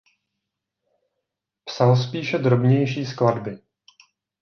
[1.65, 3.59] Psal spíše drobnější skladby.